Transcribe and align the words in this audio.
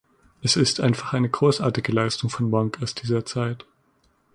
Es 0.41 0.55
ist 0.55 0.79
einfach 0.79 1.13
eine 1.13 1.29
großartige 1.29 1.91
Leistung 1.91 2.31
von 2.31 2.49
Monk 2.49 2.81
aus 2.81 2.95
dieser 2.95 3.23
Zeit. 3.23 3.67